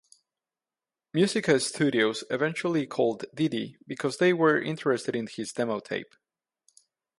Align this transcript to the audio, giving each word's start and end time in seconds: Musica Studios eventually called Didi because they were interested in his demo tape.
Musica 1.13 1.59
Studios 1.59 2.23
eventually 2.31 2.87
called 2.87 3.25
Didi 3.35 3.77
because 3.85 4.17
they 4.17 4.33
were 4.33 4.59
interested 4.59 5.15
in 5.15 5.27
his 5.27 5.53
demo 5.53 5.79
tape. 5.79 6.15